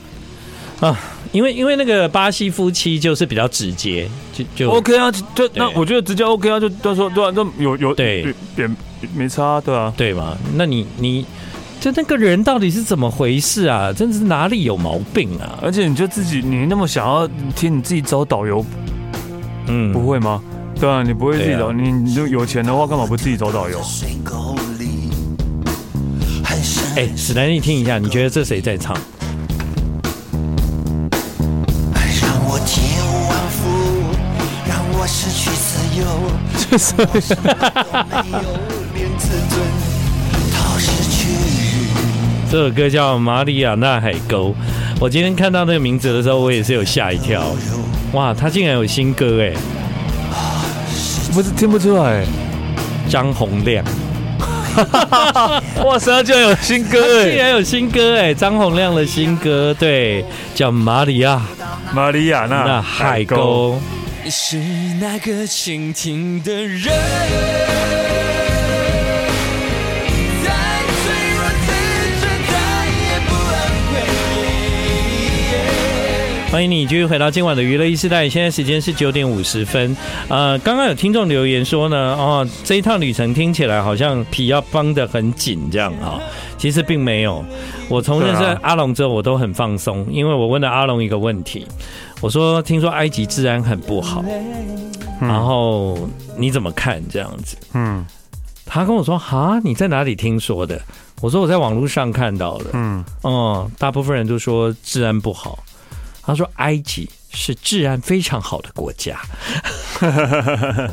[0.81, 0.99] 啊。
[1.33, 8.69] 因为因为那个巴西夫妻就是比较直接，就就 OK 啊，就那我觉得直接 OK 啊，就都说对啊，那有有对也
[9.15, 10.37] 没差，对啊，对嘛？
[10.57, 11.25] 那你你
[11.81, 13.93] 就那个人到底是怎么回事啊？
[13.93, 15.59] 真的是哪里有毛病啊？
[15.63, 18.65] 而且你就自己你那么想要听你自己找导游，
[19.69, 20.43] 嗯，不会吗？
[20.81, 23.81] 对啊，你不会自己找，你你就有钱的话，干嘛不自己找导游？
[26.97, 28.97] 哎，史丹利听一下，你觉得这谁在唱？
[36.71, 36.95] 这 是
[42.51, 44.51] 这首歌叫《马里亚纳海沟》。
[45.01, 47.43] 我今天看到那个名字的时候，我也是有吓一跳。
[48.13, 49.53] 哇，他竟然有新歌哎！
[51.33, 52.25] 不是听不出来，
[53.09, 53.85] 张洪亮。
[55.85, 57.31] 哇塞，他竟然有新歌哎！
[57.31, 58.33] 竟然有新歌哎！
[58.33, 61.41] 张洪亮的新歌，对，叫《马里亚
[61.93, 63.77] 马里亚纳海沟》。
[64.29, 64.59] 是
[65.01, 66.93] 那个倾听的人，
[76.53, 79.97] 欢迎你继续回到今晚的娱乐 e 世代，现在时间是九点五十分。
[80.29, 86.21] 呃，刚刚有听众留言说呢，哦，这一趟旅程听起来好像皮要绷得很紧，这样啊，
[86.59, 87.45] 其实并没有。
[87.89, 91.67] 我从认识阿龙之后，我都很放松，因为我问了阿龙一个问题。
[92.21, 94.23] 我说：“听说埃及治安很不好，
[95.21, 97.57] 然后你怎么看这样子？
[97.73, 98.05] 嗯，
[98.67, 100.81] 他跟我说：“哈，你在哪里听说的？”
[101.23, 105.65] 我说：“我在网络上看到的。”嗯，哦，大部分人都说治安不好。
[106.23, 109.19] 他说：“埃及是治安非常好的国家。”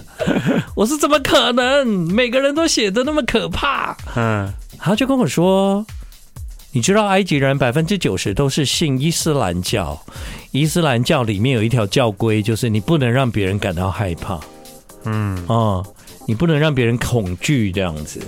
[0.76, 1.86] 我说：“怎么可能？
[2.14, 5.86] 每个人都写的那么可怕？”嗯，他就跟我说。
[6.74, 10.00] 你知道埃及人百分之九十都是信伊斯兰教，
[10.52, 14.40] 伊斯兰教里面有一条教规，就是你不能让别人感到害怕，
[15.06, 15.84] 嗯，哦，
[16.28, 18.22] 你不能让别人恐惧这样子。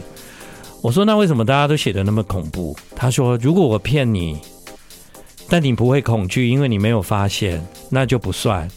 [0.81, 2.75] 我说那为什么大家都写的那么恐怖？
[2.95, 4.39] 他说如果我骗你，
[5.47, 8.67] 但你不会恐惧，因为你没有发现，那就不算。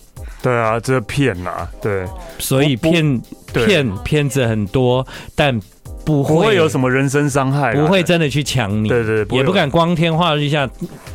[0.42, 2.06] 对啊，这骗呐，对，
[2.38, 3.22] 所以骗
[3.54, 5.58] 骗骗子很多，但。
[6.04, 10.68] 不会，不会有什么人身伤害，不会真的去抢你，对对，不也不敢光天化日下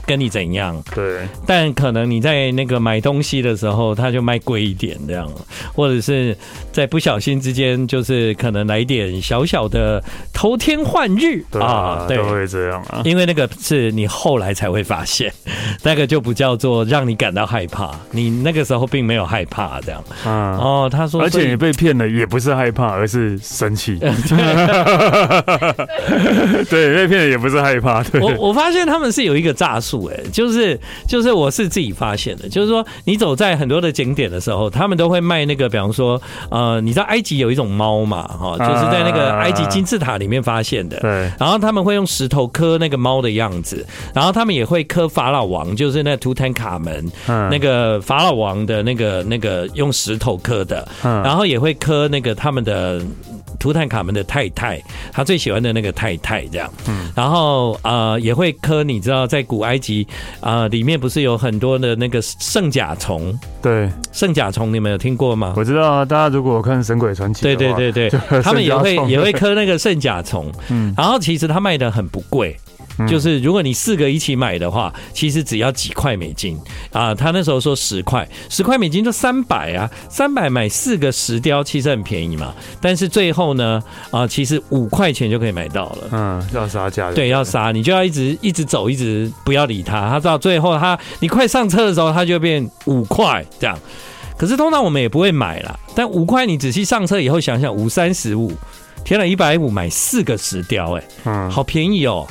[0.06, 1.28] 跟你怎样，对。
[1.46, 5.30] 但可能你在那个买东西的时候，他就卖贵一点这样，
[5.74, 6.36] 或者是
[6.72, 11.44] 在不小心之间，就是可能来点小小的偷天换日。
[11.52, 13.02] 对啊，对，都会这样啊。
[13.04, 15.32] 因为那个是你后来才会发现，
[15.84, 20.04] 那个就不叫做让你感到害怕，你那个时候并没有害怕这样。
[20.26, 24.00] 嗯，哦，他说，而且你被骗了，也不是害怕，而是生气。
[26.70, 28.04] 对，被骗也不是害怕。
[28.04, 53.02] 对，我我发现他们是有一个诈术，哎，就是就是我是自己发现的，就是说你走在很多的景点的时候，他们都会卖那个，比方说，呃，你知道埃及有一种猫嘛，哈，就是在那个埃及金字塔里面发现的，对，然后他们会用石头刻那个猫的样子，然后他们也会刻法老王，就是那图坦卡门，嗯那个法老王的那个那个用石头刻的，嗯然后也会刻那个他们的。
[53.60, 54.82] 图坦卡门的太太，
[55.12, 60.08] 他最喜欢的那个太太，这样，嗯，然后呃也会刻，你知道，在古埃及
[60.40, 63.38] 啊、呃，里面不是有很多的那个圣甲虫？
[63.62, 65.54] 对，圣甲虫你们有听过吗？
[65.58, 72.56] 我知道啊，大家如果看《神鬼传奇》，对对对对，他们也会也会刻那个圣甲虫，嗯，然后其实它卖的很不贵。
[73.08, 76.58] 就是如果你四个一起买的话，其实只要几块美金
[76.92, 77.14] 啊。
[77.14, 82.54] 他那时候说十块，十块美金就三百啊，三百买四个石雕，其实很便宜嘛。
[82.82, 86.10] 但是最后呢，啊，其实五块钱就可以买到了。
[86.12, 87.12] 嗯，要杀价。
[87.12, 90.10] 对，要杀，你就要一直一直走，一直不要理他。
[90.10, 93.78] 他到最后，他你快上车的时候，他就变五块这样。
[94.38, 95.80] 可是通常我们也不会买啦。
[95.96, 98.52] 但五块你仔细上车以后想想，五三十五，
[99.04, 102.28] 天了，一百五买四个石雕，哎，嗯，好便宜哦。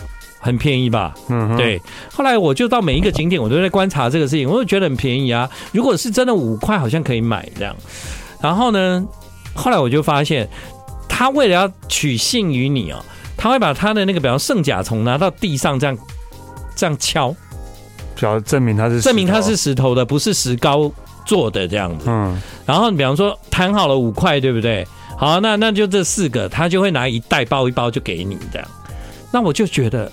[0.46, 1.12] 很便宜吧？
[1.28, 1.82] 嗯，对。
[2.12, 5.50] 后来我就到每一个景点，我都在观察这个事情，我就觉得很便宜啊。
[5.72, 7.74] 如果是真的五块，好像可以买这样。
[8.40, 9.04] 然后呢，
[9.54, 10.48] 后来我就发现，
[11.08, 13.04] 他为了要取信于你哦，
[13.36, 15.98] 他会把他的那个，比方圣甲虫拿到地上这样
[16.76, 17.34] 这样敲，
[18.14, 20.90] 表证明它是证明它是石头的，不是石膏
[21.24, 22.04] 做的这样子。
[22.08, 22.40] 嗯。
[22.64, 24.86] 然后你比方说谈好了五块，对不对？
[25.18, 28.68] 好，那那就这四个，他就会拿一袋包一包就给你这样。
[29.32, 30.12] 那我就觉得。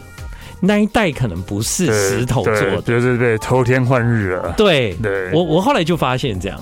[0.66, 4.53] 那一代可能不是石头做的，对对对，偷天换日了。
[4.55, 6.57] 对对，我我后来就发现这样，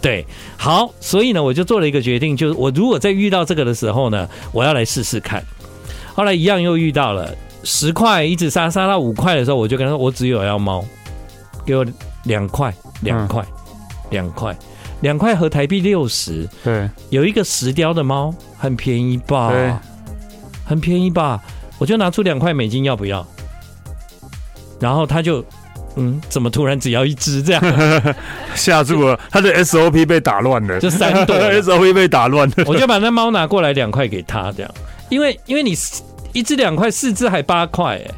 [0.00, 0.24] 对，
[0.56, 5.44] 好，所以呢，我就做了一个决定，就是我如果再遇到这个的时候呢，我要来试试看。
[6.14, 7.34] 后来一样又遇到了
[7.64, 10.84] 十块，一直杀杀到五块的时候，我就跟他说，我只有要猫，
[11.66, 11.84] 给我
[12.22, 13.44] 两块，两块，
[14.10, 14.56] 两块，
[15.00, 16.48] 两块和台币六十。
[16.62, 19.82] 对，有一个石雕的猫，很便宜吧？
[20.64, 21.42] 很便宜吧？
[21.78, 23.26] 我就拿出两块美金，要不要？
[24.80, 25.44] 然后他就，
[25.96, 27.62] 嗯，怎么突然只要一只这样？
[28.54, 32.54] 吓住了，他的 SOP 被打乱了，就三朵 SOP 被打乱了。
[32.66, 34.70] 我就把那猫拿过来两块给他，这样，
[35.08, 35.76] 因为因为你
[36.32, 38.10] 一只两块，四只还八块，哎，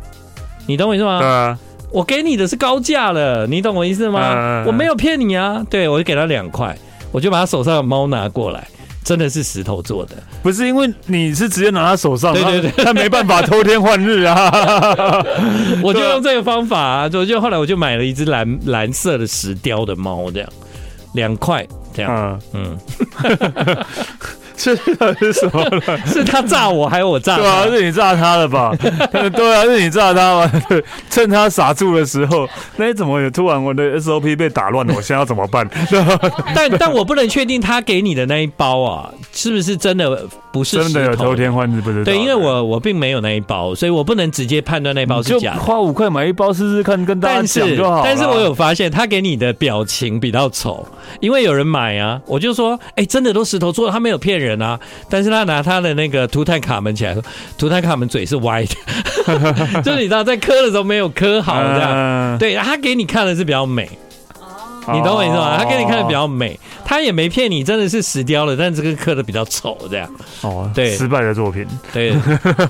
[0.66, 1.18] 你懂我意思吗？
[1.18, 1.58] 对啊，
[1.90, 4.64] 我给你的是高价了，你懂我意思吗？
[4.66, 6.76] 我没有骗你啊，对，我就给他两块，
[7.10, 8.66] 我就把他手上的猫拿过来。
[9.04, 14.50] 真的是石头做的，不是因为你是直接拿他手上，对对对，他没办法偷天换日啊。
[15.82, 20.48] 我就用这个方法啊，就 就后来我就买了一只蓝蓝色的石雕的猫，这样
[21.14, 22.76] 两块这样，嗯。
[23.22, 23.84] 嗯
[24.56, 25.98] 这是什么了？
[26.06, 27.42] 是他炸我，还是我炸他？
[27.42, 28.72] 对啊，是你炸他的吧？
[29.12, 30.52] 对啊，是你炸他吧？
[31.10, 34.94] 趁他傻住的时候，那你怎么也突然我的 SOP 被打乱了？
[34.96, 35.68] 我现在要怎么办？
[36.54, 41.80] 但但我不能确定他给你的那一包啊，是不是真的不是真的有偷天换日？
[41.80, 42.04] 不知道。
[42.04, 45.60] 对，因为我我并没有那一包，所以我不能直接判断那一包是假的。
[45.60, 48.02] 花五块买一包试试看，跟大家讲就好。
[48.04, 50.86] 但是我有发现他给你的表情比较丑，
[51.20, 54.52] 因为有人买啊，我就说，哎，真的都石头做的，他没有骗人。
[54.62, 54.78] 啊，
[55.08, 57.16] 但是他拿他的那个图坦卡门起来，
[57.56, 63.88] 图坦卡门嘴是歪的， 就是你知道在磕的时候没有磕好这样，对，他给你看的是比较美，
[64.92, 65.56] 你懂我意思吗？
[65.56, 70.10] 他给你看的比较美，他也没骗你，真的是石雕的，但这个刻的比较丑，这样。
[70.40, 72.12] 哦，对，失败的作品，对，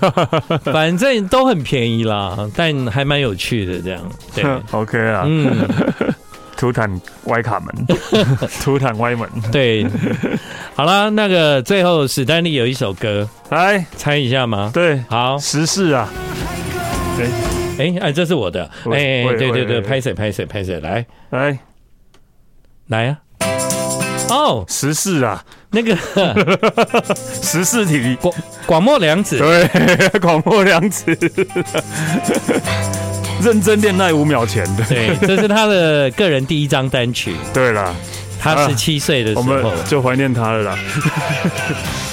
[0.71, 4.01] 反正都很便宜啦，但还蛮有趣的，这样。
[4.35, 5.67] 对， OK 啊，嗯，
[6.57, 7.87] 图坦歪卡门，
[8.63, 9.87] 图坦歪门，对。
[10.75, 13.85] 好了，那个最后史丹利有一首歌，来。
[13.97, 14.71] 猜一下吗？
[14.75, 16.09] 对，好，时事啊，
[17.17, 17.27] 对，
[17.79, 21.05] 哎哎，这是我的，哎，对对对，拍谁拍谁拍谁，来。
[21.31, 21.59] 来。
[22.93, 23.16] 来呀！
[24.28, 25.97] 哦，十四啊，那个。
[27.43, 28.34] 十四题，广
[28.66, 31.07] 广末凉子，对， 广末凉子，
[33.43, 34.62] 认真恋爱五秒前。
[34.76, 37.34] 的，对，这是他的个人第一张单曲。
[37.55, 37.97] 对了，
[38.38, 40.78] 他十七岁的时候，我们就怀念他了啦。